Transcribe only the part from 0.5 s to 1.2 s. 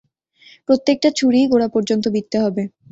প্রত্যেকটা